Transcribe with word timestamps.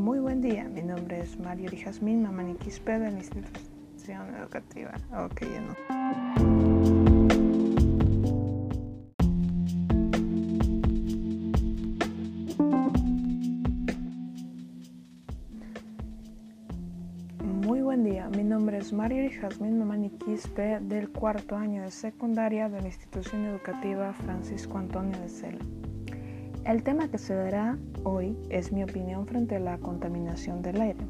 Mi 0.00 0.82
nombre 0.82 1.20
es 1.20 1.38
Mario 1.38 1.70
Jazmín 1.76 2.22
Mamani 2.22 2.54
Quispe 2.54 2.98
de 2.98 3.10
la 3.10 3.18
institución 3.18 4.34
educativa. 4.34 4.92
Ok, 5.12 5.42
ya 5.42 5.60
no. 5.60 5.74
Muy 17.44 17.82
buen 17.82 18.02
día, 18.02 18.28
mi 18.30 18.42
nombre 18.42 18.78
es 18.78 18.94
Mario 18.94 19.30
Jazmín 19.38 19.78
Mamani 19.78 20.08
Quispe 20.08 20.80
del 20.80 21.10
cuarto 21.10 21.56
año 21.56 21.82
de 21.82 21.90
secundaria 21.90 22.70
de 22.70 22.80
la 22.80 22.86
institución 22.86 23.44
educativa 23.44 24.14
Francisco 24.14 24.78
Antonio 24.78 25.20
de 25.20 25.28
Cela. 25.28 25.64
El 26.64 26.82
tema 26.82 27.08
que 27.08 27.16
se 27.16 27.34
dará 27.34 27.78
hoy 28.04 28.36
es 28.50 28.70
mi 28.70 28.84
opinión 28.84 29.26
frente 29.26 29.56
a 29.56 29.60
la 29.60 29.78
contaminación 29.78 30.60
del 30.60 30.80
aire. 30.82 31.00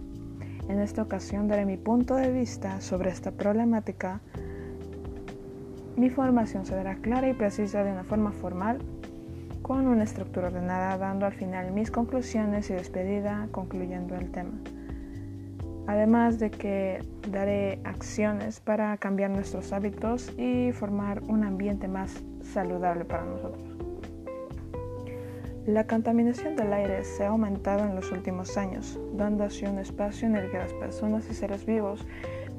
En 0.68 0.78
esta 0.78 1.02
ocasión 1.02 1.48
daré 1.48 1.66
mi 1.66 1.76
punto 1.76 2.14
de 2.14 2.30
vista 2.30 2.80
sobre 2.80 3.10
esta 3.10 3.32
problemática. 3.32 4.20
Mi 5.96 6.09
formación 6.09 6.64
se 6.64 6.76
dará 6.76 6.95
clara 6.96 7.28
y 7.28 7.34
precisa 7.34 7.82
de 7.82 7.90
una 7.90 8.04
forma 8.04 8.30
formal, 8.30 8.78
con 9.62 9.88
una 9.88 10.04
estructura 10.04 10.46
ordenada, 10.46 10.96
dando 10.96 11.26
al 11.26 11.32
final 11.32 11.73
mis 11.73 11.90
conclusiones 11.90 12.70
y 12.70 12.74
despedida 12.74 13.48
concluyendo 13.51 14.14
el 14.14 14.30
tema. 14.30 14.52
Además 15.88 16.38
de 16.38 16.52
que 16.52 17.02
daré 17.28 17.80
acciones 17.82 18.60
para 18.60 18.96
cambiar 18.98 19.30
nuestros 19.30 19.73
hábitos 19.73 20.32
y 20.38 20.70
formar 20.70 21.24
un 21.24 21.42
ambiente 21.42 21.88
más 21.88 22.23
saludable 22.40 23.04
para 23.04 23.24
nosotros. 23.24 23.90
La 25.66 25.87
contaminación 25.87 26.57
del 26.57 26.73
aire 26.73 27.05
se 27.05 27.25
ha 27.25 27.29
aumentado 27.29 27.85
en 27.85 27.95
los 27.95 28.11
últimos 28.13 28.57
años, 28.57 28.99
dando 29.13 29.45
así 29.45 29.66
un 29.66 29.79
espacio 29.79 30.27
en 30.27 30.37
el 30.37 30.51
que 30.51 30.57
las 30.57 30.73
personas 30.73 31.29
y 31.30 31.35
seres 31.35 31.66
vivos 31.66 32.07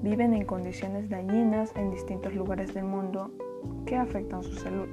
viven 0.04 0.36
en 0.36 0.46
condiciones 0.46 1.10
dañinas 1.10 1.72
en 1.76 1.90
distintos 1.90 2.36
lugares 2.36 2.76
del 2.76 2.84
mundo 2.84 3.32
que 3.88 3.96
afectan 3.96 4.44
su 4.44 4.54
salud. 4.54 4.88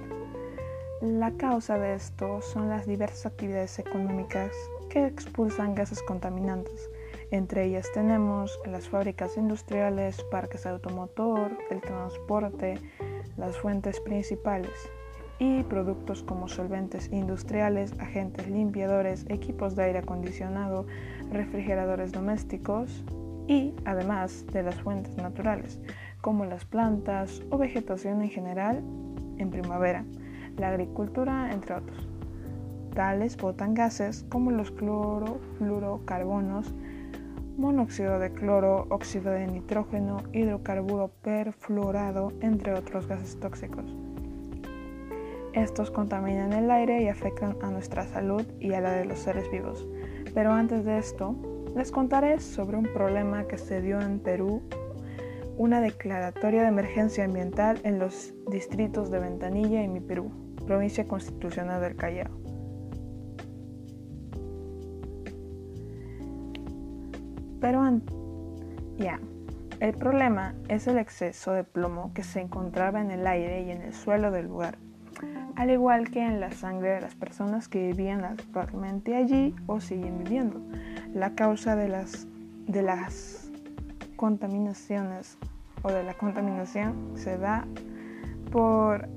La 1.03 1.33
causa 1.33 1.79
de 1.79 1.95
esto 1.95 2.41
son 2.41 2.71
las 2.71 2.87
diversas 2.87 3.27
actividades 3.27 3.79
económicas 3.79 4.53
que 4.89 5.05
expulsan 5.07 5.75
gases 5.75 6.03
contaminantes. 6.03 6.91
Entre 7.31 7.67
ellas 7.67 7.91
tenemos 7.93 8.59
las 8.65 8.89
fábricas 8.89 9.37
industriales, 9.37 10.25
parques 10.31 10.65
automotor, 10.65 11.57
el 11.71 11.83
transporte, 11.83 12.81
las 13.37 13.57
fuentes 13.59 14.01
principales, 14.01 14.73
y 15.39 15.63
productos 15.65 16.23
como 16.23 16.49
solventes 16.49 17.13
industriales, 17.13 17.93
agentes 18.01 18.49
limpiadores, 18.49 19.25
equipos 19.29 19.77
de 19.77 19.85
aire 19.85 19.99
acondicionado, 20.01 20.87
refrigeradores 21.33 22.13
domésticos 22.13 23.05
y 23.47 23.75
además 23.85 24.47
de 24.53 24.63
las 24.63 24.75
fuentes 24.77 25.17
naturales 25.17 25.79
como 26.21 26.45
las 26.45 26.65
plantas 26.65 27.43
o 27.51 27.59
vegetación 27.59 28.23
en 28.23 28.31
general 28.31 28.83
en 29.39 29.51
primavera, 29.51 30.05
la 30.57 30.69
agricultura 30.69 31.53
entre 31.53 31.77
otros. 31.77 32.09
Tales 32.95 33.37
botan 33.37 33.75
gases 33.75 34.25
como 34.29 34.51
los 34.51 34.73
clorofluorocarbonos, 34.73 36.75
monóxido 37.57 38.19
de 38.19 38.33
cloro, 38.33 38.87
óxido 38.91 39.31
de 39.31 39.47
nitrógeno, 39.47 40.19
hidrocarburo 40.33 41.13
perfluorado, 41.23 42.33
entre 42.41 42.75
otros 42.75 43.07
gases 43.07 43.39
tóxicos. 43.39 43.85
Estos 45.59 45.91
contaminan 45.91 46.53
el 46.53 46.71
aire 46.71 47.03
y 47.03 47.09
afectan 47.09 47.57
a 47.63 47.71
nuestra 47.73 48.07
salud 48.07 48.47
y 48.61 48.75
a 48.75 48.81
la 48.81 48.93
de 48.93 49.05
los 49.05 49.19
seres 49.19 49.51
vivos. 49.51 49.89
Pero 50.33 50.53
antes 50.53 50.85
de 50.85 50.99
esto, 50.99 51.35
les 51.75 51.91
contaré 51.91 52.39
sobre 52.39 52.77
un 52.77 52.85
problema 52.85 53.43
que 53.49 53.59
se 53.59 53.83
dio 53.83 54.01
en 54.01 54.21
Perú, 54.21 54.63
una 55.57 55.81
declaratoria 55.81 56.63
de 56.63 56.69
emergencia 56.69 57.25
ambiental 57.25 57.81
en 57.83 57.99
los 57.99 58.35
distritos 58.49 59.11
de 59.11 59.19
Ventanilla 59.19 59.83
y 59.83 59.89
Mi 59.89 59.99
Perú, 59.99 60.31
provincia 60.65 61.09
constitucional 61.09 61.81
del 61.81 61.97
Callao. 61.97 62.31
Pero 67.61 68.01
ya, 68.97 69.19
el 69.81 69.93
problema 69.95 70.55
es 70.69 70.87
el 70.87 70.99
exceso 70.99 71.51
de 71.51 71.65
plomo 71.65 72.13
que 72.15 72.23
se 72.23 72.41
encontraba 72.41 73.01
en 73.01 73.11
el 73.11 73.27
aire 73.27 73.63
y 73.63 73.73
en 73.73 73.83
el 73.83 73.93
suelo 73.93 74.31
del 74.31 74.47
lugar 74.47 74.79
al 75.57 75.71
igual 75.71 76.11
que 76.11 76.25
en 76.25 76.41
la 76.41 76.53
sangre 76.53 76.91
de 76.91 77.01
las 77.01 77.15
personas 77.15 77.69
que 77.69 77.89
vivían 77.89 78.25
actualmente 78.25 79.17
allí 79.17 79.55
o 79.67 79.81
siguen 79.81 80.19
viviendo. 80.23 80.61
La 81.13 81.35
causa 81.35 81.77
de 81.77 81.89
las, 81.89 82.27
de 82.67 82.83
las 82.83 83.51
contaminaciones 84.17 85.39
o 85.83 85.91
de 85.91 86.03
la 86.03 86.15
contaminación 86.15 87.13
se 87.15 87.39
da 87.39 87.67
por 88.51 89.09